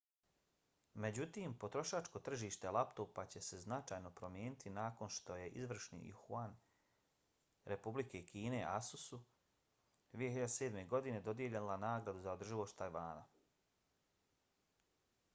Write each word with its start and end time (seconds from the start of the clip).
međutim 1.03 1.51
potrošačko 1.63 2.21
tržište 2.29 2.71
laptopa 2.77 3.25
će 3.35 3.41
se 3.47 3.59
značajno 3.65 4.11
promijeniti 4.21 4.71
nakon 4.77 5.11
što 5.17 5.35
je 5.41 5.51
izvršni 5.65 5.99
juan 6.07 6.55
republike 7.73 8.23
kine 8.31 8.63
asus-u 8.71 9.21
2007. 10.23 10.89
godine 10.97 11.21
dodijelila 11.31 11.77
nagradu 11.85 12.25
za 12.27 12.35
održivost 12.39 12.81
tajvana 12.83 13.23